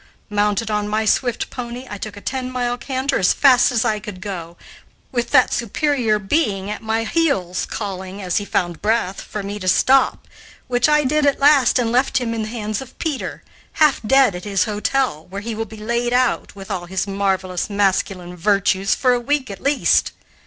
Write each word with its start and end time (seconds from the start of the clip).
Mounted 0.31 0.71
on 0.71 0.87
my 0.87 1.05
swift 1.05 1.51
pony, 1.51 1.85
I 1.87 1.99
took 1.99 2.17
a 2.17 2.21
ten 2.21 2.49
mile 2.49 2.75
canter 2.75 3.19
as 3.19 3.33
fast 3.33 3.71
as 3.71 3.85
I 3.85 3.99
could 3.99 4.19
go, 4.19 4.57
with 5.11 5.29
that 5.29 5.53
superior 5.53 6.17
being 6.17 6.71
at 6.71 6.81
my 6.81 7.03
heels 7.03 7.67
calling, 7.67 8.19
as 8.19 8.37
he 8.37 8.43
found 8.45 8.81
breath, 8.81 9.21
for 9.21 9.43
me 9.43 9.59
to 9.59 9.67
stop, 9.67 10.27
which 10.65 10.89
I 10.89 11.03
did 11.03 11.27
at 11.27 11.39
last 11.39 11.77
and 11.77 11.91
left 11.91 12.17
him 12.17 12.33
in 12.33 12.41
the 12.41 12.47
hands 12.47 12.81
of 12.81 12.97
Peter, 12.97 13.43
half 13.73 14.01
dead 14.03 14.33
at 14.33 14.43
his 14.43 14.63
hotel, 14.63 15.27
where 15.29 15.41
he 15.41 15.53
will 15.53 15.65
be 15.65 15.77
laid 15.77 16.13
out, 16.13 16.55
with 16.55 16.71
all 16.71 16.87
his 16.87 17.05
marvelous 17.05 17.69
masculine 17.69 18.35
virtues, 18.35 18.95
for 18.95 19.13
a 19.13 19.19
week 19.19 19.51
at 19.51 19.61
least. 19.61 20.13